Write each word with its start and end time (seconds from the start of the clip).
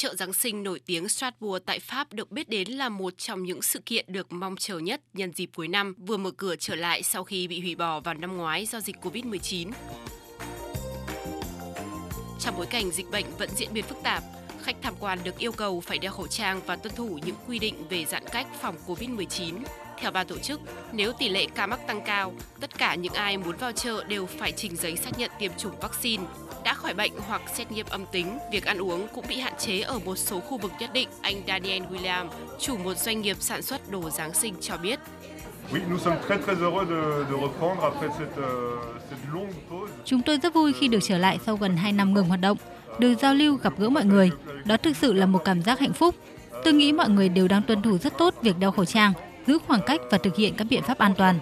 Chợ 0.00 0.14
Giáng 0.14 0.32
sinh 0.32 0.62
nổi 0.62 0.80
tiếng 0.86 1.08
Strasbourg 1.08 1.62
tại 1.66 1.78
Pháp 1.78 2.12
được 2.12 2.30
biết 2.30 2.48
đến 2.48 2.68
là 2.68 2.88
một 2.88 3.18
trong 3.18 3.42
những 3.42 3.62
sự 3.62 3.78
kiện 3.86 4.04
được 4.08 4.32
mong 4.32 4.56
chờ 4.56 4.78
nhất 4.78 5.00
nhân 5.12 5.32
dịp 5.32 5.50
cuối 5.56 5.68
năm, 5.68 5.94
vừa 5.98 6.16
mở 6.16 6.30
cửa 6.30 6.56
trở 6.56 6.74
lại 6.74 7.02
sau 7.02 7.24
khi 7.24 7.48
bị 7.48 7.60
hủy 7.60 7.74
bỏ 7.74 8.00
vào 8.00 8.14
năm 8.14 8.36
ngoái 8.36 8.66
do 8.66 8.80
dịch 8.80 8.96
Covid-19. 9.02 9.70
Trong 12.40 12.56
bối 12.56 12.66
cảnh 12.66 12.90
dịch 12.90 13.10
bệnh 13.10 13.24
vẫn 13.38 13.50
diễn 13.56 13.68
biến 13.72 13.84
phức 13.84 13.98
tạp, 14.02 14.22
khách 14.62 14.76
tham 14.82 14.94
quan 15.00 15.18
được 15.24 15.38
yêu 15.38 15.52
cầu 15.52 15.80
phải 15.80 15.98
đeo 15.98 16.12
khẩu 16.12 16.26
trang 16.26 16.60
và 16.66 16.76
tuân 16.76 16.94
thủ 16.94 17.18
những 17.24 17.36
quy 17.46 17.58
định 17.58 17.88
về 17.88 18.04
giãn 18.04 18.24
cách 18.32 18.46
phòng 18.60 18.76
Covid-19. 18.86 19.54
Theo 19.98 20.10
ban 20.10 20.26
tổ 20.26 20.38
chức, 20.38 20.60
nếu 20.92 21.12
tỷ 21.12 21.28
lệ 21.28 21.46
ca 21.54 21.66
mắc 21.66 21.80
tăng 21.86 22.00
cao, 22.06 22.34
tất 22.60 22.78
cả 22.78 22.94
những 22.94 23.12
ai 23.12 23.36
muốn 23.38 23.56
vào 23.56 23.72
chợ 23.72 24.04
đều 24.04 24.26
phải 24.26 24.52
trình 24.52 24.76
giấy 24.76 24.96
xác 24.96 25.18
nhận 25.18 25.30
tiêm 25.38 25.52
chủng 25.58 25.80
vaccine, 25.80 26.24
đã 26.64 26.69
khỏi 26.82 26.94
bệnh 26.94 27.12
hoặc 27.28 27.42
xét 27.54 27.72
nghiệm 27.72 27.86
âm 27.90 28.04
tính. 28.12 28.38
Việc 28.52 28.64
ăn 28.64 28.78
uống 28.78 29.08
cũng 29.14 29.24
bị 29.28 29.38
hạn 29.38 29.52
chế 29.58 29.80
ở 29.80 29.98
một 30.04 30.16
số 30.16 30.40
khu 30.40 30.58
vực 30.58 30.72
nhất 30.80 30.90
định. 30.92 31.08
Anh 31.20 31.42
Daniel 31.46 31.82
William, 31.82 32.26
chủ 32.58 32.76
một 32.76 32.98
doanh 32.98 33.20
nghiệp 33.20 33.36
sản 33.40 33.62
xuất 33.62 33.90
đồ 33.90 34.10
Giáng 34.10 34.34
sinh 34.34 34.54
cho 34.60 34.76
biết. 34.76 34.98
Chúng 40.04 40.22
tôi 40.22 40.38
rất 40.42 40.54
vui 40.54 40.72
khi 40.72 40.88
được 40.88 40.98
trở 41.02 41.18
lại 41.18 41.38
sau 41.46 41.56
gần 41.56 41.76
2 41.76 41.92
năm 41.92 42.14
ngừng 42.14 42.28
hoạt 42.28 42.40
động, 42.40 42.58
được 42.98 43.14
giao 43.14 43.34
lưu 43.34 43.56
gặp 43.56 43.72
gỡ 43.78 43.88
mọi 43.88 44.04
người. 44.04 44.30
Đó 44.64 44.76
thực 44.76 44.96
sự 44.96 45.12
là 45.12 45.26
một 45.26 45.42
cảm 45.44 45.62
giác 45.62 45.80
hạnh 45.80 45.92
phúc. 45.92 46.14
Tôi 46.64 46.72
nghĩ 46.72 46.92
mọi 46.92 47.08
người 47.08 47.28
đều 47.28 47.48
đang 47.48 47.62
tuân 47.62 47.82
thủ 47.82 47.98
rất 47.98 48.18
tốt 48.18 48.34
việc 48.42 48.58
đeo 48.58 48.70
khẩu 48.70 48.84
trang, 48.84 49.12
giữ 49.46 49.58
khoảng 49.66 49.80
cách 49.86 50.00
và 50.10 50.18
thực 50.18 50.36
hiện 50.36 50.54
các 50.56 50.66
biện 50.70 50.82
pháp 50.82 50.98
an 50.98 51.14
toàn. 51.18 51.38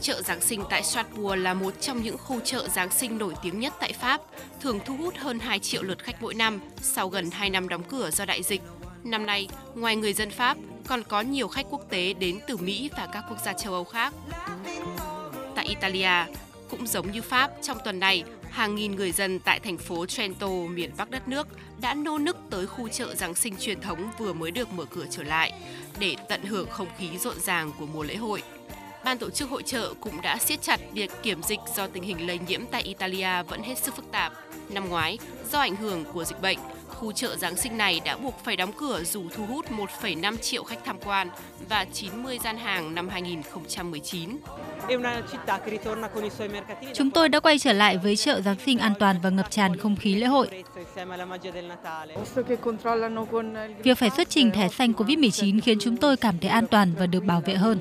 Chợ 0.00 0.22
Giáng 0.22 0.40
sinh 0.40 0.62
tại 0.70 0.82
Strasbourg 0.82 1.42
là 1.42 1.54
một 1.54 1.80
trong 1.80 2.02
những 2.02 2.18
khu 2.18 2.40
chợ 2.40 2.68
Giáng 2.68 2.90
sinh 2.90 3.18
nổi 3.18 3.34
tiếng 3.42 3.60
nhất 3.60 3.72
tại 3.80 3.92
Pháp, 3.92 4.20
thường 4.60 4.80
thu 4.84 4.96
hút 4.96 5.14
hơn 5.16 5.38
2 5.38 5.58
triệu 5.58 5.82
lượt 5.82 5.98
khách 6.04 6.22
mỗi 6.22 6.34
năm 6.34 6.60
sau 6.80 7.08
gần 7.08 7.30
2 7.30 7.50
năm 7.50 7.68
đóng 7.68 7.82
cửa 7.82 8.10
do 8.10 8.24
đại 8.24 8.42
dịch. 8.42 8.62
Năm 9.04 9.26
nay, 9.26 9.48
ngoài 9.74 9.96
người 9.96 10.12
dân 10.12 10.30
Pháp, 10.30 10.56
còn 10.86 11.02
có 11.02 11.20
nhiều 11.20 11.48
khách 11.48 11.66
quốc 11.70 11.90
tế 11.90 12.12
đến 12.12 12.40
từ 12.46 12.56
Mỹ 12.56 12.90
và 12.96 13.08
các 13.12 13.24
quốc 13.28 13.38
gia 13.44 13.52
châu 13.52 13.72
Âu 13.72 13.84
khác. 13.84 14.14
Tại 15.54 15.66
Italia, 15.66 16.32
cũng 16.70 16.86
giống 16.86 17.10
như 17.10 17.22
Pháp, 17.22 17.50
trong 17.62 17.78
tuần 17.84 17.98
này, 18.00 18.24
hàng 18.54 18.74
nghìn 18.74 18.96
người 18.96 19.12
dân 19.12 19.38
tại 19.38 19.60
thành 19.60 19.78
phố 19.78 20.06
Trento, 20.06 20.48
miền 20.48 20.90
Bắc 20.96 21.10
đất 21.10 21.28
nước, 21.28 21.48
đã 21.80 21.94
nô 21.94 22.18
nức 22.18 22.36
tới 22.50 22.66
khu 22.66 22.88
chợ 22.88 23.14
Giáng 23.14 23.34
sinh 23.34 23.56
truyền 23.56 23.80
thống 23.80 24.10
vừa 24.18 24.32
mới 24.32 24.50
được 24.50 24.72
mở 24.72 24.84
cửa 24.84 25.06
trở 25.10 25.22
lại 25.22 25.52
để 25.98 26.16
tận 26.28 26.42
hưởng 26.42 26.70
không 26.70 26.88
khí 26.98 27.18
rộn 27.18 27.40
ràng 27.40 27.72
của 27.78 27.86
mùa 27.86 28.02
lễ 28.02 28.16
hội. 28.16 28.42
Ban 29.04 29.18
tổ 29.18 29.30
chức 29.30 29.50
hội 29.50 29.62
trợ 29.62 29.94
cũng 30.00 30.22
đã 30.22 30.38
siết 30.38 30.62
chặt 30.62 30.80
việc 30.92 31.10
kiểm 31.22 31.42
dịch 31.42 31.58
do 31.76 31.86
tình 31.86 32.02
hình 32.02 32.26
lây 32.26 32.38
nhiễm 32.48 32.66
tại 32.70 32.82
Italia 32.82 33.42
vẫn 33.48 33.62
hết 33.62 33.78
sức 33.78 33.96
phức 33.96 34.10
tạp. 34.12 34.32
Năm 34.68 34.88
ngoái, 34.88 35.18
do 35.52 35.58
ảnh 35.58 35.76
hưởng 35.76 36.04
của 36.04 36.24
dịch 36.24 36.40
bệnh, 36.42 36.58
khu 36.88 37.12
chợ 37.12 37.36
Giáng 37.36 37.56
sinh 37.56 37.76
này 37.76 38.00
đã 38.04 38.16
buộc 38.16 38.44
phải 38.44 38.56
đóng 38.56 38.72
cửa 38.72 39.02
dù 39.04 39.24
thu 39.34 39.46
hút 39.46 39.66
1,5 39.70 40.36
triệu 40.36 40.64
khách 40.64 40.84
tham 40.84 40.98
quan 41.04 41.28
và 41.68 41.84
90 41.84 42.38
gian 42.44 42.56
hàng 42.56 42.94
năm 42.94 43.08
2019. 43.08 44.38
Chúng 46.94 47.10
tôi 47.10 47.28
đã 47.28 47.40
quay 47.40 47.58
trở 47.58 47.72
lại 47.72 47.98
với 47.98 48.16
chợ 48.16 48.40
Giáng 48.40 48.56
sinh 48.66 48.78
an 48.78 48.92
toàn 48.98 49.16
và 49.22 49.30
ngập 49.30 49.50
tràn 49.50 49.76
không 49.76 49.96
khí 49.96 50.14
lễ 50.14 50.26
hội. 50.26 50.48
Việc 53.82 53.98
phải 53.98 54.10
xuất 54.10 54.30
trình 54.30 54.50
thẻ 54.50 54.68
xanh 54.68 54.92
COVID-19 54.92 55.60
khiến 55.60 55.78
chúng 55.80 55.96
tôi 55.96 56.16
cảm 56.16 56.38
thấy 56.38 56.50
an 56.50 56.66
toàn 56.66 56.92
và 56.98 57.06
được 57.06 57.24
bảo 57.24 57.40
vệ 57.40 57.54
hơn. 57.54 57.78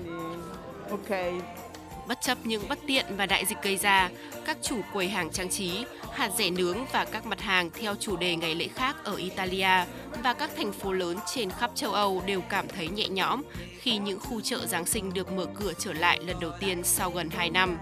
Bất 2.07 2.21
chấp 2.21 2.37
những 2.43 2.69
bất 2.69 2.79
tiện 2.87 3.05
và 3.17 3.25
đại 3.25 3.45
dịch 3.45 3.57
gây 3.61 3.77
ra, 3.77 4.09
các 4.45 4.57
chủ 4.61 4.81
quầy 4.93 5.09
hàng 5.09 5.31
trang 5.31 5.49
trí, 5.49 5.85
hạt 6.13 6.31
rẻ 6.37 6.49
nướng 6.49 6.77
và 6.91 7.05
các 7.05 7.25
mặt 7.25 7.41
hàng 7.41 7.69
theo 7.79 7.95
chủ 7.99 8.17
đề 8.17 8.35
ngày 8.35 8.55
lễ 8.55 8.67
khác 8.67 8.95
ở 9.03 9.15
Italia 9.15 9.85
và 10.23 10.33
các 10.33 10.51
thành 10.57 10.71
phố 10.71 10.91
lớn 10.91 11.17
trên 11.33 11.49
khắp 11.49 11.71
châu 11.75 11.91
Âu 11.91 12.23
đều 12.25 12.41
cảm 12.41 12.67
thấy 12.67 12.87
nhẹ 12.87 13.07
nhõm 13.07 13.41
khi 13.79 13.97
những 13.97 14.19
khu 14.19 14.41
chợ 14.41 14.65
Giáng 14.65 14.85
sinh 14.85 15.13
được 15.13 15.31
mở 15.31 15.45
cửa 15.59 15.73
trở 15.79 15.93
lại 15.93 16.19
lần 16.25 16.39
đầu 16.39 16.51
tiên 16.59 16.83
sau 16.83 17.11
gần 17.11 17.29
2 17.29 17.49
năm. 17.49 17.77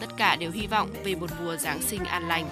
Tất 0.00 0.06
cả 0.16 0.36
đều 0.36 0.50
hy 0.50 0.66
vọng 0.66 0.90
về 1.04 1.14
một 1.14 1.30
mùa 1.42 1.56
Giáng 1.56 1.82
sinh 1.82 2.04
an 2.04 2.28
lành. 2.28 2.48